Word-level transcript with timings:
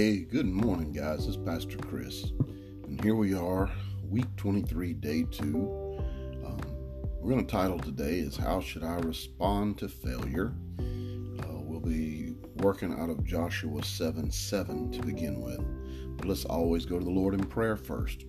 Hey, 0.00 0.20
good 0.20 0.46
morning, 0.46 0.92
guys. 0.92 1.26
It's 1.26 1.36
Pastor 1.36 1.76
Chris, 1.76 2.32
and 2.86 2.98
here 3.04 3.14
we 3.14 3.34
are, 3.34 3.70
week 4.08 4.34
23, 4.38 4.94
day 4.94 5.26
two. 5.30 6.00
Um, 6.42 6.58
we're 7.20 7.32
going 7.32 7.44
to 7.44 7.52
title 7.52 7.78
today 7.78 8.20
is 8.20 8.34
How 8.34 8.62
Should 8.62 8.82
I 8.82 8.94
Respond 8.94 9.76
to 9.76 9.90
Failure? 9.90 10.54
Uh, 10.78 11.52
we'll 11.58 11.80
be 11.80 12.32
working 12.62 12.98
out 12.98 13.10
of 13.10 13.22
Joshua 13.24 13.84
7 13.84 14.30
7 14.30 14.90
to 14.92 15.02
begin 15.02 15.38
with, 15.38 15.60
but 16.16 16.26
let's 16.26 16.46
always 16.46 16.86
go 16.86 16.98
to 16.98 17.04
the 17.04 17.10
Lord 17.10 17.34
in 17.34 17.44
prayer 17.44 17.76
first. 17.76 18.24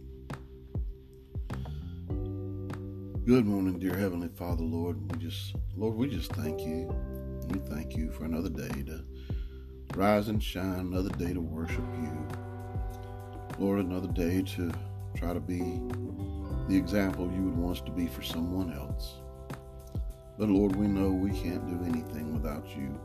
Good 3.25 3.45
morning, 3.45 3.79
dear 3.79 3.95
Heavenly 3.95 4.27
Father, 4.27 4.63
Lord. 4.63 5.09
We 5.09 5.19
just, 5.19 5.55
Lord, 5.77 5.95
we 5.95 6.09
just 6.09 6.33
thank 6.33 6.59
you. 6.59 6.93
We 7.47 7.59
thank 7.59 7.95
you 7.95 8.11
for 8.11 8.25
another 8.25 8.49
day 8.49 8.83
to 8.87 9.05
rise 9.95 10.27
and 10.29 10.41
shine, 10.41 10.79
another 10.79 11.09
day 11.09 11.33
to 11.33 11.41
worship 11.41 11.83
you. 12.01 12.27
Lord, 13.59 13.79
another 13.79 14.07
day 14.07 14.41
to 14.41 14.71
try 15.15 15.33
to 15.33 15.39
be 15.39 15.81
the 16.67 16.77
example 16.77 17.31
you 17.31 17.43
would 17.43 17.57
want 17.57 17.77
us 17.77 17.83
to 17.83 17.91
be 17.91 18.07
for 18.07 18.21
someone 18.21 18.73
else. 18.73 19.15
But 20.37 20.49
Lord, 20.49 20.75
we 20.75 20.87
know 20.87 21.09
we 21.09 21.31
can't 21.31 21.67
do 21.67 21.83
anything 21.85 22.33
without 22.33 22.65
you. 22.75 22.99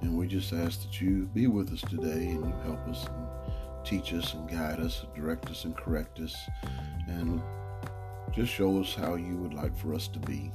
And 0.00 0.16
we 0.16 0.26
just 0.26 0.52
ask 0.52 0.82
that 0.82 1.00
you 1.00 1.28
be 1.34 1.46
with 1.46 1.72
us 1.72 1.82
today 1.82 2.28
and 2.30 2.46
you 2.46 2.54
help 2.64 2.86
us 2.88 3.06
and 3.06 3.26
teach 3.84 4.12
us 4.12 4.34
and 4.34 4.48
guide 4.48 4.80
us, 4.80 5.04
direct 5.14 5.50
us 5.50 5.64
and 5.64 5.76
correct 5.76 6.20
us, 6.20 6.36
and 7.06 7.42
just 8.32 8.52
show 8.52 8.80
us 8.80 8.94
how 8.94 9.14
you 9.14 9.36
would 9.36 9.54
like 9.54 9.76
for 9.76 9.94
us 9.94 10.08
to 10.08 10.18
be. 10.18 10.50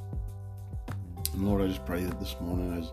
And 1.33 1.47
Lord, 1.47 1.61
I 1.61 1.67
just 1.67 1.85
pray 1.85 2.03
that 2.03 2.19
this 2.19 2.35
morning 2.41 2.77
as 2.77 2.91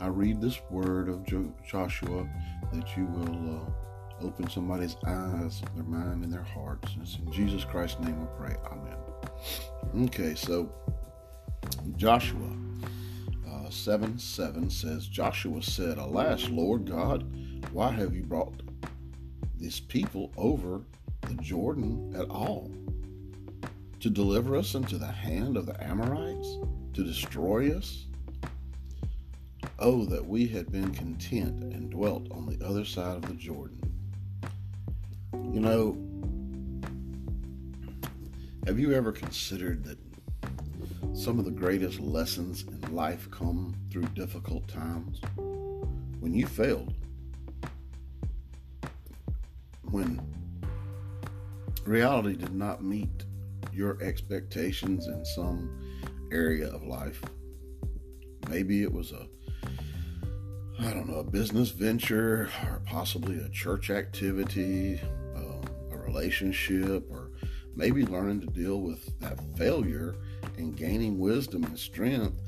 I 0.00 0.08
read 0.08 0.40
this 0.40 0.60
word 0.70 1.08
of 1.08 1.24
Joshua 1.66 2.28
that 2.72 2.96
you 2.96 3.06
will 3.06 3.56
uh, 3.56 4.24
open 4.24 4.48
somebody's 4.48 4.96
eyes, 5.06 5.62
their 5.74 5.84
mind, 5.84 6.24
and 6.24 6.32
their 6.32 6.42
hearts. 6.42 6.96
It's 7.00 7.18
in 7.18 7.30
Jesus 7.32 7.64
Christ's 7.64 8.00
name 8.00 8.20
we 8.20 8.26
pray. 8.36 8.56
Amen. 8.66 8.96
Okay, 10.06 10.34
so 10.34 10.72
Joshua 11.96 12.50
uh, 13.48 13.70
7 13.70 14.18
7 14.18 14.70
says, 14.70 15.06
Joshua 15.06 15.62
said, 15.62 15.98
Alas, 15.98 16.48
Lord 16.48 16.90
God, 16.90 17.24
why 17.72 17.90
have 17.92 18.14
you 18.14 18.22
brought 18.22 18.62
this 19.56 19.80
people 19.80 20.32
over 20.36 20.82
the 21.22 21.34
Jordan 21.34 22.14
at 22.16 22.28
all? 22.28 22.70
To 24.00 24.10
deliver 24.10 24.56
us 24.56 24.74
into 24.74 24.98
the 24.98 25.06
hand 25.06 25.56
of 25.56 25.66
the 25.66 25.82
Amorites? 25.82 26.58
To 26.94 27.04
destroy 27.04 27.74
us? 27.76 28.06
Oh, 29.78 30.04
that 30.04 30.24
we 30.24 30.46
had 30.46 30.70
been 30.70 30.92
content 30.92 31.62
and 31.74 31.90
dwelt 31.90 32.30
on 32.30 32.46
the 32.46 32.64
other 32.64 32.84
side 32.84 33.16
of 33.16 33.22
the 33.22 33.34
Jordan. 33.34 33.80
You 35.32 35.60
know, 35.60 35.98
have 38.66 38.78
you 38.78 38.92
ever 38.92 39.12
considered 39.12 39.84
that 39.84 39.98
some 41.12 41.38
of 41.38 41.44
the 41.44 41.50
greatest 41.50 42.00
lessons 42.00 42.62
in 42.62 42.94
life 42.94 43.30
come 43.30 43.74
through 43.90 44.06
difficult 44.14 44.66
times? 44.68 45.20
When 46.20 46.32
you 46.32 46.46
failed, 46.46 46.94
when 49.82 50.20
reality 51.84 52.36
did 52.36 52.54
not 52.54 52.82
meet 52.82 53.24
your 53.72 54.00
expectations 54.02 55.06
in 55.06 55.24
some 55.24 55.68
area 56.32 56.68
of 56.68 56.82
life. 56.84 57.20
Maybe 58.48 58.82
it 58.82 58.92
was 58.92 59.12
a 59.12 59.26
I 60.80 60.92
don't 60.92 61.08
know, 61.08 61.20
a 61.20 61.24
business 61.24 61.70
venture 61.70 62.50
or 62.64 62.82
possibly 62.84 63.38
a 63.38 63.48
church 63.48 63.90
activity, 63.90 65.00
um, 65.36 65.62
a 65.92 65.96
relationship, 65.96 67.06
or 67.10 67.30
maybe 67.76 68.04
learning 68.04 68.40
to 68.40 68.46
deal 68.46 68.80
with 68.80 69.18
that 69.20 69.38
failure 69.56 70.16
and 70.56 70.76
gaining 70.76 71.18
wisdom 71.18 71.64
and 71.64 71.78
strength 71.78 72.40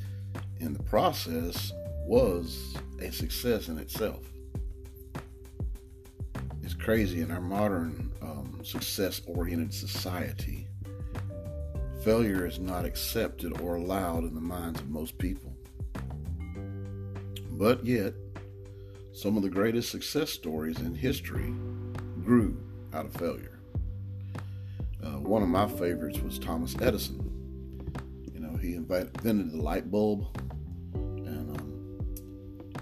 in 0.58 0.72
the 0.72 0.82
process 0.82 1.72
was 2.04 2.74
a 3.00 3.10
success 3.12 3.68
in 3.68 3.78
itself. 3.78 4.22
It's 6.62 6.74
crazy 6.74 7.20
in 7.20 7.30
our 7.30 7.40
modern 7.40 8.10
um, 8.22 8.60
success 8.64 9.22
oriented 9.26 9.72
society. 9.72 10.66
Failure 12.02 12.46
is 12.46 12.58
not 12.58 12.84
accepted 12.84 13.60
or 13.60 13.76
allowed 13.76 14.24
in 14.24 14.34
the 14.34 14.40
minds 14.40 14.80
of 14.80 14.88
most 14.88 15.16
people. 15.18 15.55
But 17.56 17.86
yet, 17.86 18.12
some 19.14 19.38
of 19.38 19.42
the 19.42 19.48
greatest 19.48 19.90
success 19.90 20.30
stories 20.30 20.78
in 20.78 20.94
history 20.94 21.54
grew 22.22 22.62
out 22.92 23.06
of 23.06 23.14
failure. 23.14 23.58
Uh, 25.02 25.18
one 25.20 25.42
of 25.42 25.48
my 25.48 25.66
favorites 25.66 26.18
was 26.18 26.38
Thomas 26.38 26.76
Edison. 26.82 27.32
You 28.30 28.40
know, 28.40 28.56
he 28.58 28.74
invented 28.74 29.52
the 29.52 29.56
light 29.56 29.90
bulb. 29.90 30.26
And, 30.94 31.58
um, 31.58 31.98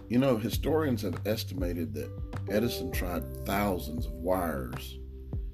you 0.09 0.19
know, 0.19 0.37
historians 0.39 1.03
have 1.03 1.21
estimated 1.25 1.95
that 1.95 2.11
Edison 2.51 2.91
tried 2.91 3.47
thousands 3.47 4.07
of 4.07 4.13
wires 4.13 4.99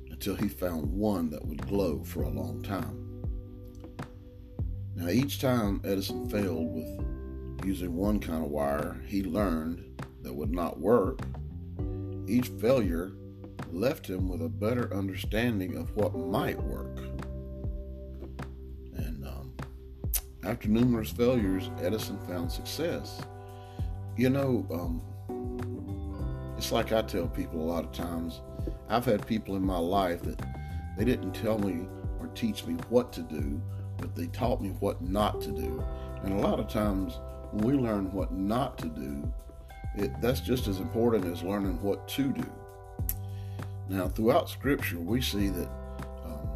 until 0.08 0.34
he 0.34 0.48
found 0.48 0.90
one 0.90 1.28
that 1.28 1.44
would 1.44 1.66
glow 1.66 2.02
for 2.04 2.22
a 2.22 2.30
long 2.30 2.62
time. 2.62 3.06
Now, 4.94 5.08
each 5.08 5.40
time 5.40 5.82
Edison 5.84 6.28
failed 6.30 6.74
with 6.74 7.09
using 7.64 7.94
one 7.94 8.18
kind 8.18 8.44
of 8.44 8.50
wire 8.50 8.96
he 9.06 9.22
learned 9.22 10.02
that 10.22 10.32
would 10.32 10.52
not 10.52 10.78
work, 10.78 11.20
each 12.26 12.48
failure 12.48 13.12
left 13.72 14.08
him 14.08 14.28
with 14.28 14.42
a 14.42 14.48
better 14.48 14.92
understanding 14.94 15.76
of 15.76 15.94
what 15.96 16.14
might 16.14 16.60
work. 16.62 16.98
And 18.94 19.24
um, 19.26 19.52
after 20.44 20.68
numerous 20.68 21.10
failures, 21.10 21.70
Edison 21.80 22.18
found 22.26 22.50
success. 22.50 23.20
You 24.16 24.30
know, 24.30 24.66
um, 24.72 25.02
it's 26.56 26.72
like 26.72 26.92
I 26.92 27.02
tell 27.02 27.28
people 27.28 27.60
a 27.60 27.68
lot 27.70 27.84
of 27.84 27.92
times. 27.92 28.40
I've 28.88 29.04
had 29.04 29.26
people 29.26 29.56
in 29.56 29.62
my 29.62 29.78
life 29.78 30.22
that 30.22 30.40
they 30.98 31.04
didn't 31.04 31.32
tell 31.32 31.58
me 31.58 31.86
or 32.18 32.26
teach 32.34 32.66
me 32.66 32.74
what 32.88 33.12
to 33.14 33.22
do, 33.22 33.62
but 33.96 34.14
they 34.14 34.26
taught 34.26 34.60
me 34.60 34.70
what 34.80 35.00
not 35.00 35.40
to 35.42 35.52
do. 35.52 35.82
And 36.22 36.34
a 36.34 36.46
lot 36.46 36.60
of 36.60 36.68
times, 36.68 37.18
we 37.52 37.72
learn 37.72 38.12
what 38.12 38.32
not 38.32 38.78
to 38.78 38.86
do, 38.86 39.32
it, 39.96 40.12
that's 40.20 40.40
just 40.40 40.68
as 40.68 40.78
important 40.78 41.24
as 41.26 41.42
learning 41.42 41.80
what 41.82 42.06
to 42.08 42.32
do. 42.32 42.46
Now, 43.88 44.08
throughout 44.08 44.48
Scripture, 44.48 44.98
we 44.98 45.20
see 45.20 45.48
that 45.48 45.68
um, 46.24 46.48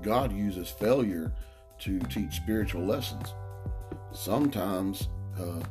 God 0.00 0.32
uses 0.32 0.70
failure 0.70 1.32
to 1.80 1.98
teach 2.00 2.34
spiritual 2.34 2.84
lessons. 2.84 3.34
Sometimes, 4.12 5.08
uh, 5.38 5.62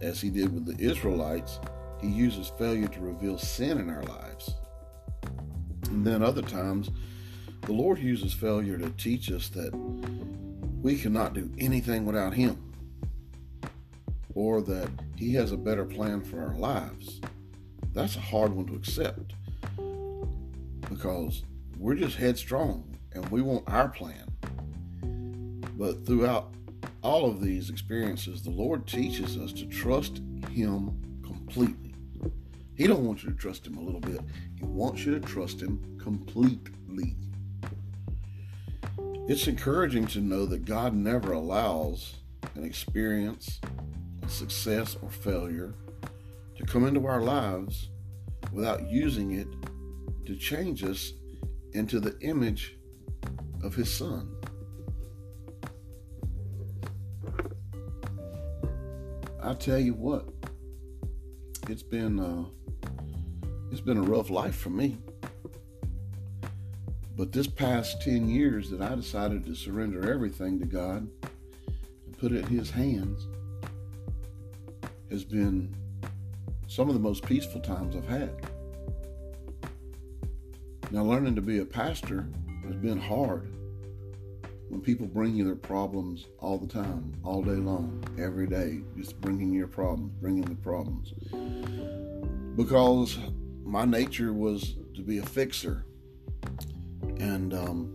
as 0.00 0.20
He 0.20 0.30
did 0.30 0.52
with 0.52 0.66
the 0.66 0.84
Israelites, 0.84 1.60
He 2.00 2.08
uses 2.08 2.50
failure 2.58 2.88
to 2.88 3.00
reveal 3.00 3.38
sin 3.38 3.78
in 3.78 3.88
our 3.88 4.02
lives. 4.02 4.54
And 5.86 6.04
then 6.04 6.22
other 6.22 6.42
times, 6.42 6.90
the 7.62 7.72
Lord 7.72 7.98
uses 7.98 8.32
failure 8.32 8.76
to 8.78 8.90
teach 8.90 9.30
us 9.30 9.48
that 9.50 9.72
we 10.82 10.96
cannot 10.96 11.34
do 11.34 11.50
anything 11.58 12.04
without 12.04 12.34
Him 12.34 12.73
or 14.34 14.60
that 14.62 14.88
He 15.16 15.34
has 15.34 15.52
a 15.52 15.56
better 15.56 15.84
plan 15.84 16.22
for 16.22 16.42
our 16.42 16.54
lives, 16.54 17.20
that's 17.92 18.16
a 18.16 18.20
hard 18.20 18.52
one 18.52 18.66
to 18.66 18.74
accept 18.74 19.34
because 20.88 21.44
we're 21.78 21.94
just 21.94 22.16
headstrong 22.16 22.96
and 23.12 23.28
we 23.28 23.42
want 23.42 23.64
our 23.68 23.88
plan. 23.88 24.26
But 25.76 26.06
throughout 26.06 26.54
all 27.02 27.26
of 27.28 27.40
these 27.40 27.70
experiences, 27.70 28.42
the 28.42 28.50
Lord 28.50 28.86
teaches 28.86 29.36
us 29.36 29.52
to 29.54 29.66
trust 29.66 30.20
Him 30.50 31.00
completely. 31.22 31.94
He 32.76 32.86
don't 32.86 33.04
want 33.04 33.22
you 33.22 33.30
to 33.30 33.36
trust 33.36 33.66
Him 33.66 33.76
a 33.76 33.82
little 33.82 34.00
bit. 34.00 34.20
He 34.58 34.64
wants 34.64 35.04
you 35.04 35.18
to 35.18 35.20
trust 35.20 35.60
Him 35.60 35.98
completely. 36.00 37.16
It's 39.26 39.46
encouraging 39.46 40.06
to 40.08 40.20
know 40.20 40.46
that 40.46 40.64
God 40.64 40.94
never 40.94 41.32
allows 41.32 42.16
an 42.54 42.64
experience 42.64 43.60
success 44.30 44.96
or 45.02 45.10
failure 45.10 45.74
to 46.56 46.64
come 46.64 46.86
into 46.86 47.06
our 47.06 47.20
lives 47.20 47.90
without 48.52 48.88
using 48.88 49.32
it 49.32 49.48
to 50.26 50.36
change 50.36 50.84
us 50.84 51.12
into 51.72 52.00
the 52.00 52.18
image 52.20 52.76
of 53.62 53.74
his 53.74 53.92
son. 53.92 54.34
I 59.42 59.54
tell 59.54 59.78
you 59.78 59.94
what, 59.94 60.26
it's 61.68 61.82
been 61.82 62.18
uh, 62.18 62.44
it's 63.70 63.80
been 63.80 63.98
a 63.98 64.02
rough 64.02 64.30
life 64.30 64.56
for 64.56 64.70
me. 64.70 64.96
But 67.16 67.30
this 67.32 67.46
past 67.46 68.02
10 68.02 68.28
years 68.28 68.70
that 68.70 68.80
I 68.80 68.94
decided 68.94 69.44
to 69.46 69.54
surrender 69.54 70.10
everything 70.10 70.58
to 70.58 70.66
God 70.66 71.08
and 71.22 72.18
put 72.18 72.32
it 72.32 72.46
in 72.46 72.58
his 72.58 72.70
hands, 72.70 73.28
has 75.10 75.24
been 75.24 75.74
some 76.66 76.88
of 76.88 76.94
the 76.94 77.00
most 77.00 77.24
peaceful 77.24 77.60
times 77.60 77.96
I've 77.96 78.08
had. 78.08 78.30
Now, 80.90 81.02
learning 81.02 81.34
to 81.34 81.42
be 81.42 81.58
a 81.58 81.64
pastor 81.64 82.28
has 82.64 82.76
been 82.76 83.00
hard 83.00 83.50
when 84.68 84.80
people 84.80 85.06
bring 85.06 85.34
you 85.34 85.44
their 85.44 85.54
problems 85.54 86.26
all 86.38 86.58
the 86.58 86.66
time, 86.66 87.12
all 87.22 87.42
day 87.42 87.52
long, 87.52 88.02
every 88.18 88.46
day, 88.46 88.80
just 88.96 89.20
bringing 89.20 89.52
your 89.52 89.68
problems, 89.68 90.12
bringing 90.20 90.42
the 90.42 90.54
problems. 90.56 91.12
Because 92.56 93.18
my 93.62 93.84
nature 93.84 94.32
was 94.32 94.76
to 94.94 95.02
be 95.02 95.18
a 95.18 95.22
fixer 95.22 95.84
and 97.18 97.54
um, 97.54 97.92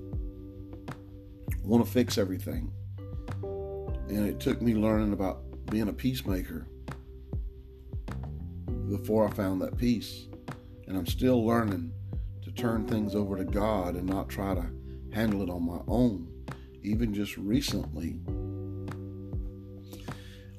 want 1.64 1.86
to 1.86 1.92
fix 1.92 2.18
everything. 2.18 2.72
And 3.44 4.28
it 4.28 4.40
took 4.40 4.62
me 4.62 4.74
learning 4.74 5.14
about 5.14 5.44
being 5.70 5.88
a 5.88 5.94
peacemaker 5.94 6.66
before 8.90 9.28
I 9.28 9.32
found 9.32 9.62
that 9.62 9.78
peace. 9.78 10.28
And 10.88 10.98
I'm 10.98 11.06
still 11.06 11.46
learning 11.46 11.92
to 12.42 12.52
turn 12.52 12.88
things 12.88 13.16
over 13.16 13.38
to 13.38 13.46
God 13.46 13.96
and 13.96 14.08
not 14.08 14.30
try 14.30 14.56
to 14.56 14.70
handle 15.14 15.42
it 15.42 15.50
on 15.50 15.66
my 15.66 15.80
own. 15.88 16.28
Even 16.82 17.14
just 17.14 17.38
recently, 17.38 18.20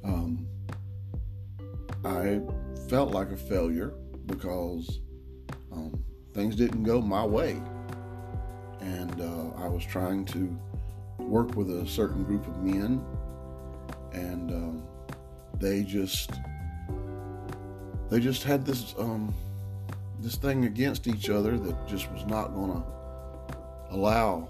um, 0.04 0.46
I 2.04 2.40
felt 2.88 3.12
like 3.12 3.30
a 3.30 3.36
failure 3.36 3.94
because 4.26 5.00
um, 5.72 6.04
things 6.34 6.56
didn't 6.56 6.84
go 6.84 7.00
my 7.00 7.24
way. 7.24 7.60
And 8.80 9.20
uh, 9.20 9.62
I 9.62 9.68
was 9.68 9.84
trying 9.84 10.24
to 10.26 10.58
work 11.18 11.54
with 11.54 11.70
a 11.70 11.86
certain 11.86 12.24
group 12.24 12.46
of 12.46 12.62
men, 12.62 13.04
and 14.12 14.50
um, 14.50 14.82
they 15.58 15.82
just 15.82 16.32
they 18.10 18.18
just 18.18 18.42
had 18.42 18.66
this 18.66 18.94
um, 18.98 19.32
this 20.18 20.36
thing 20.36 20.64
against 20.64 21.06
each 21.06 21.30
other 21.30 21.56
that 21.58 21.88
just 21.88 22.10
was 22.12 22.26
not 22.26 22.52
going 22.54 22.72
to 22.72 22.82
allow 23.90 24.48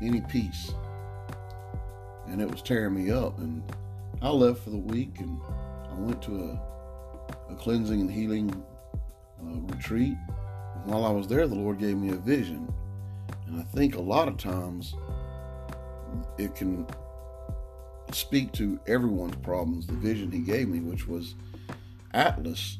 any 0.00 0.20
peace, 0.22 0.72
and 2.26 2.40
it 2.40 2.50
was 2.50 2.62
tearing 2.62 2.94
me 2.94 3.10
up. 3.10 3.38
And 3.38 3.62
I 4.22 4.30
left 4.30 4.60
for 4.60 4.70
the 4.70 4.78
week, 4.78 5.18
and 5.18 5.38
I 5.90 5.94
went 5.94 6.22
to 6.22 6.58
a, 7.50 7.52
a 7.52 7.56
cleansing 7.56 8.00
and 8.00 8.10
healing 8.10 8.50
uh, 9.42 9.74
retreat. 9.74 10.16
And 10.76 10.86
while 10.86 11.04
I 11.04 11.10
was 11.10 11.26
there, 11.26 11.46
the 11.46 11.54
Lord 11.54 11.78
gave 11.78 11.96
me 11.96 12.10
a 12.10 12.16
vision, 12.16 12.72
and 13.46 13.60
I 13.60 13.64
think 13.76 13.96
a 13.96 14.00
lot 14.00 14.28
of 14.28 14.36
times 14.36 14.94
it 16.38 16.54
can 16.54 16.86
speak 18.12 18.52
to 18.52 18.80
everyone's 18.86 19.36
problems. 19.36 19.86
The 19.86 19.94
vision 19.94 20.30
He 20.30 20.40
gave 20.40 20.68
me, 20.68 20.80
which 20.80 21.06
was 21.06 21.34
Atlas, 22.12 22.78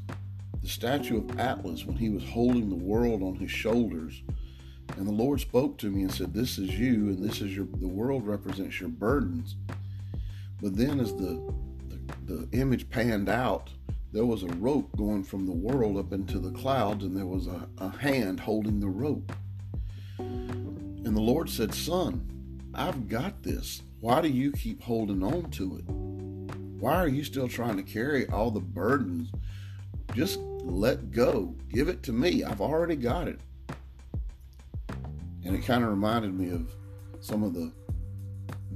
the 0.63 0.69
statue 0.69 1.19
of 1.19 1.39
Atlas, 1.39 1.85
when 1.85 1.97
he 1.97 2.09
was 2.09 2.25
holding 2.25 2.69
the 2.69 2.75
world 2.75 3.23
on 3.23 3.37
his 3.37 3.51
shoulders. 3.51 4.23
And 4.97 5.07
the 5.07 5.13
Lord 5.13 5.41
spoke 5.41 5.79
to 5.79 5.91
me 5.91 6.03
and 6.03 6.13
said, 6.13 6.35
This 6.35 6.59
is 6.59 6.79
you, 6.79 7.09
and 7.09 7.23
this 7.23 7.41
is 7.41 7.55
your, 7.55 7.67
the 7.67 7.89
world 7.89 8.27
represents 8.27 8.81
your 8.81 8.89
burdens. 8.89 9.57
But 10.61 10.77
then 10.77 11.01
as 11.01 11.15
the, 11.15 11.41
the, 11.89 12.35
the 12.35 12.59
image 12.59 12.91
panned 12.91 13.29
out, 13.29 13.71
there 14.13 14.27
was 14.27 14.43
a 14.43 14.49
rope 14.49 14.97
going 14.97 15.23
from 15.23 15.47
the 15.47 15.53
world 15.53 15.97
up 15.97 16.13
into 16.13 16.39
the 16.39 16.51
clouds, 16.51 17.05
and 17.05 17.17
there 17.17 17.27
was 17.27 17.47
a, 17.47 17.69
a 17.79 17.91
hand 17.91 18.41
holding 18.41 18.81
the 18.81 18.89
rope. 18.89 19.33
And 20.19 21.17
the 21.17 21.21
Lord 21.21 21.49
said, 21.49 21.73
Son, 21.73 22.27
I've 22.75 23.09
got 23.09 23.43
this. 23.43 23.83
Why 24.01 24.21
do 24.21 24.29
you 24.29 24.53
keep 24.53 24.83
holding 24.83 25.23
on 25.23 25.51
to 25.53 25.77
it? 25.77 26.00
Why 26.81 26.95
are 26.97 27.09
you 27.09 27.25
still 27.25 27.49
trying 27.49 27.77
to 27.77 27.83
carry 27.83 28.27
all 28.29 28.51
the 28.51 28.61
burdens? 28.61 29.31
Just 30.15 30.41
let 30.41 31.11
go. 31.11 31.55
Give 31.69 31.89
it 31.89 32.03
to 32.05 32.13
me. 32.13 32.43
I've 32.43 32.61
already 32.61 32.97
got 32.97 33.29
it. 33.29 33.39
And 35.45 35.55
it 35.55 35.65
kind 35.65 35.85
of 35.85 35.91
reminded 35.91 36.35
me 36.35 36.51
of 36.51 36.75
some 37.21 37.43
of 37.43 37.55
the 37.55 37.73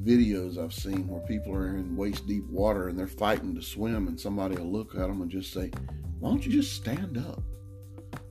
videos 0.02 0.62
I've 0.62 0.74
seen 0.74 1.08
where 1.08 1.20
people 1.22 1.54
are 1.54 1.76
in 1.76 1.96
waist 1.96 2.26
deep 2.26 2.46
water 2.48 2.88
and 2.88 2.98
they're 2.98 3.06
fighting 3.06 3.54
to 3.54 3.62
swim, 3.62 4.06
and 4.06 4.20
somebody 4.20 4.56
will 4.56 4.70
look 4.70 4.94
at 4.94 5.00
them 5.00 5.22
and 5.22 5.30
just 5.30 5.52
say, 5.52 5.70
Why 6.18 6.28
don't 6.28 6.44
you 6.44 6.52
just 6.52 6.74
stand 6.74 7.16
up? 7.16 7.42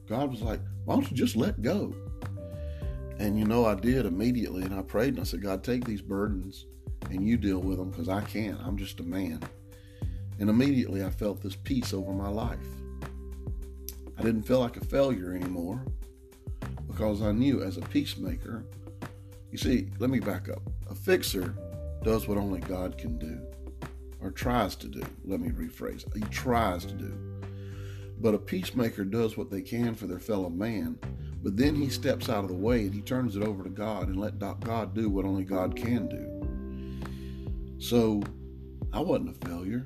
God 0.07 0.29
was 0.29 0.41
like, 0.41 0.59
Why 0.85 0.95
don't 0.95 1.09
you 1.09 1.17
just 1.17 1.35
let 1.35 1.61
go? 1.61 1.95
And 3.17 3.37
you 3.37 3.45
know, 3.45 3.65
I 3.65 3.75
did 3.75 4.05
immediately, 4.05 4.63
and 4.63 4.73
I 4.73 4.81
prayed 4.83 5.13
and 5.13 5.19
I 5.19 5.23
said, 5.23 5.41
God, 5.41 5.63
take 5.63 5.85
these 5.85 6.01
burdens 6.01 6.65
and 7.09 7.27
you 7.27 7.37
deal 7.37 7.59
with 7.59 7.77
them 7.77 7.89
because 7.89 8.09
I 8.09 8.21
can't. 8.21 8.59
I'm 8.63 8.77
just 8.77 8.99
a 8.99 9.03
man. 9.03 9.41
And 10.43 10.49
immediately 10.49 11.05
I 11.05 11.09
felt 11.09 11.39
this 11.41 11.55
peace 11.55 11.93
over 11.93 12.11
my 12.11 12.27
life. 12.27 12.67
I 14.17 14.23
didn't 14.23 14.43
feel 14.43 14.59
like 14.59 14.75
a 14.75 14.83
failure 14.83 15.33
anymore 15.33 15.81
because 16.85 17.21
I 17.21 17.31
knew 17.31 17.63
as 17.63 17.77
a 17.77 17.81
peacemaker, 17.83 18.65
you 19.51 19.57
see, 19.57 19.87
let 19.99 20.09
me 20.09 20.19
back 20.19 20.49
up. 20.49 20.61
A 20.89 20.95
fixer 20.95 21.55
does 22.03 22.27
what 22.27 22.37
only 22.37 22.59
God 22.59 22.97
can 22.97 23.17
do, 23.17 23.39
or 24.19 24.31
tries 24.31 24.75
to 24.75 24.89
do. 24.89 25.01
Let 25.23 25.39
me 25.39 25.47
rephrase. 25.47 26.13
He 26.13 26.19
tries 26.29 26.83
to 26.87 26.93
do. 26.93 27.17
But 28.19 28.33
a 28.33 28.37
peacemaker 28.37 29.05
does 29.05 29.37
what 29.37 29.49
they 29.49 29.61
can 29.61 29.95
for 29.95 30.07
their 30.07 30.19
fellow 30.19 30.49
man, 30.49 30.99
but 31.41 31.55
then 31.55 31.73
he 31.73 31.87
steps 31.87 32.27
out 32.27 32.43
of 32.43 32.49
the 32.49 32.53
way 32.57 32.81
and 32.81 32.93
he 32.93 32.99
turns 32.99 33.37
it 33.37 33.43
over 33.43 33.63
to 33.63 33.69
God 33.69 34.09
and 34.09 34.19
let 34.19 34.39
God 34.39 34.93
do 34.93 35.09
what 35.09 35.23
only 35.23 35.45
God 35.45 35.73
can 35.77 36.09
do. 36.09 37.79
So 37.79 38.21
I 38.91 38.99
wasn't 38.99 39.37
a 39.37 39.47
failure. 39.47 39.85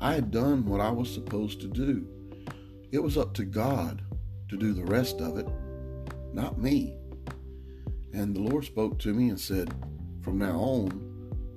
I 0.00 0.14
had 0.14 0.30
done 0.30 0.64
what 0.64 0.80
I 0.80 0.90
was 0.90 1.12
supposed 1.12 1.60
to 1.60 1.66
do. 1.66 2.06
It 2.92 3.02
was 3.02 3.18
up 3.18 3.34
to 3.34 3.44
God 3.44 4.02
to 4.48 4.56
do 4.56 4.72
the 4.72 4.84
rest 4.84 5.20
of 5.20 5.38
it, 5.38 5.48
not 6.32 6.58
me. 6.58 6.96
And 8.12 8.34
the 8.34 8.40
Lord 8.40 8.64
spoke 8.64 8.98
to 9.00 9.12
me 9.12 9.28
and 9.28 9.38
said, 9.38 9.74
From 10.22 10.38
now 10.38 10.56
on, 10.58 10.90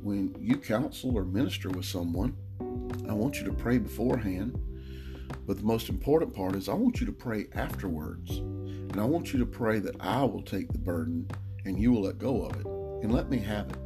when 0.02 0.36
you 0.40 0.58
counsel 0.58 1.16
or 1.16 1.24
minister 1.24 1.70
with 1.70 1.86
someone, 1.86 2.36
I 3.08 3.14
want 3.14 3.38
you 3.38 3.46
to 3.46 3.54
pray 3.54 3.78
beforehand. 3.78 4.60
But 5.46 5.58
the 5.58 5.64
most 5.64 5.90
important 5.90 6.34
part 6.34 6.56
is, 6.56 6.68
I 6.68 6.74
want 6.74 7.00
you 7.00 7.06
to 7.06 7.12
pray 7.12 7.46
afterwards. 7.54 8.38
And 8.40 9.00
I 9.00 9.06
want 9.06 9.34
you 9.34 9.40
to 9.40 9.46
pray 9.46 9.80
that 9.80 9.96
I 10.00 10.24
will 10.24 10.42
take 10.42 10.72
the 10.72 10.80
burden 10.80 11.30
and 11.66 11.80
you 11.80 11.92
will 11.92 12.02
let 12.02 12.18
go 12.18 12.44
of 12.44 12.60
it 12.60 12.66
and 12.66 13.12
let 13.12 13.30
me 13.30 13.38
have 13.38 13.70
it. 13.70 13.78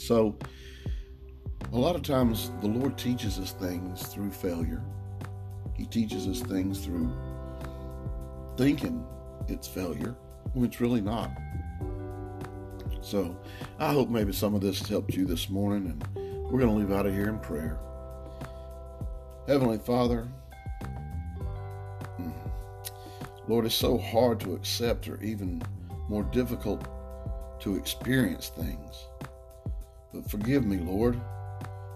So, 0.00 0.38
a 1.72 1.78
lot 1.78 1.96
of 1.96 2.02
times, 2.02 2.50
the 2.60 2.66
Lord 2.66 2.98
teaches 2.98 3.38
us 3.38 3.52
things 3.52 4.02
through 4.02 4.30
failure. 4.30 4.82
He 5.74 5.86
teaches 5.86 6.28
us 6.28 6.40
things 6.40 6.84
through 6.84 7.10
thinking 8.58 9.06
it's 9.48 9.66
failure 9.66 10.14
when 10.52 10.66
it's 10.66 10.82
really 10.82 11.00
not. 11.00 11.30
So, 13.00 13.34
I 13.78 13.92
hope 13.92 14.10
maybe 14.10 14.32
some 14.32 14.54
of 14.54 14.60
this 14.60 14.86
helped 14.86 15.14
you 15.14 15.24
this 15.24 15.48
morning, 15.48 15.86
and 15.86 16.44
we're 16.44 16.60
going 16.60 16.70
to 16.70 16.76
leave 16.76 16.92
out 16.92 17.06
of 17.06 17.14
here 17.14 17.30
in 17.30 17.38
prayer. 17.38 17.78
Heavenly 19.48 19.78
Father, 19.78 20.28
hmm, 22.16 22.30
Lord, 23.48 23.64
it's 23.64 23.74
so 23.74 23.96
hard 23.96 24.40
to 24.40 24.52
accept 24.52 25.08
or 25.08 25.20
even 25.22 25.62
more 26.08 26.22
difficult 26.24 26.86
to 27.60 27.76
experience 27.76 28.50
things. 28.50 29.06
But 30.12 30.30
forgive 30.30 30.66
me, 30.66 30.76
Lord 30.76 31.18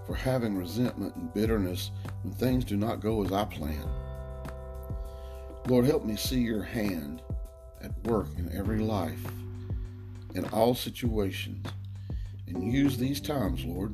for 0.07 0.15
having 0.15 0.57
resentment 0.57 1.15
and 1.17 1.33
bitterness 1.35 1.91
when 2.23 2.33
things 2.35 2.65
do 2.65 2.77
not 2.77 3.01
go 3.01 3.25
as 3.25 3.33
I 3.33 3.45
plan. 3.45 3.89
Lord, 5.67 5.85
help 5.85 6.05
me 6.05 6.17
see 6.17 6.41
your 6.41 6.63
hand 6.63 7.23
at 7.83 7.97
work 8.05 8.29
in 8.39 8.51
every 8.57 8.79
life, 8.79 9.21
in 10.35 10.45
all 10.47 10.75
situations, 10.75 11.67
and 12.47 12.73
use 12.73 12.97
these 12.97 13.21
times, 13.21 13.65
Lord, 13.65 13.93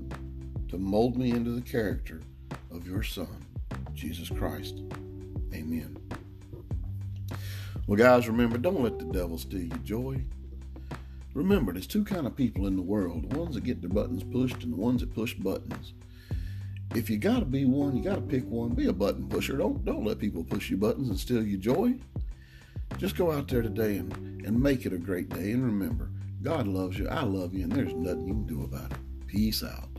to 0.69 0.77
mold 0.77 1.17
me 1.17 1.31
into 1.31 1.53
the 1.53 1.63
character 1.63 2.21
of 2.71 2.87
your 2.87 3.03
Son, 3.03 3.47
Jesus 3.95 4.29
Christ. 4.29 4.83
Amen. 5.55 5.97
Well, 7.87 7.99
guys, 7.99 8.29
remember, 8.29 8.59
don't 8.59 8.83
let 8.83 8.99
the 8.99 9.07
devil 9.07 9.39
steal 9.39 9.63
your 9.63 9.79
joy. 9.79 10.25
Remember, 11.35 11.73
there's 11.73 11.87
two 11.87 12.05
kind 12.05 12.27
of 12.27 12.37
people 12.37 12.67
in 12.67 12.77
the 12.77 12.83
world: 12.83 13.31
the 13.31 13.39
ones 13.39 13.55
that 13.55 13.65
get 13.65 13.81
their 13.81 13.91
buttons 13.91 14.23
pushed 14.25 14.63
and 14.65 14.73
the 14.73 14.77
ones 14.77 15.01
that 15.01 15.15
push 15.15 15.35
buttons. 15.35 15.95
If 16.95 17.09
you 17.09 17.17
gotta 17.17 17.47
be 17.47 17.65
one, 17.65 17.97
you 17.97 18.03
gotta 18.03 18.21
pick 18.21 18.45
one. 18.45 18.75
Be 18.75 18.87
a 18.87 18.93
button 18.93 19.29
pusher. 19.29 19.57
Don't 19.57 19.85
don't 19.85 20.05
let 20.05 20.19
people 20.19 20.45
push 20.45 20.69
your 20.69 20.79
buttons 20.79 21.09
and 21.09 21.19
steal 21.19 21.43
your 21.43 21.61
joy. 21.61 21.95
Just 22.99 23.17
go 23.17 23.33
out 23.33 23.49
there 23.49 23.63
today 23.63 23.97
and, 23.97 24.13
and 24.45 24.63
make 24.63 24.85
it 24.85 24.93
a 24.93 24.99
great 24.99 25.31
day. 25.31 25.53
And 25.53 25.65
remember, 25.65 26.11
God 26.43 26.67
loves 26.67 26.99
you. 26.99 27.09
I 27.09 27.23
love 27.23 27.55
you, 27.55 27.65
and 27.65 27.73
there's 27.73 27.95
nothing 27.95 28.27
you 28.27 28.35
can 28.35 28.47
do 28.47 28.65
about 28.65 28.93
it. 28.93 28.99
Peace 29.27 29.65
out. 29.65 29.92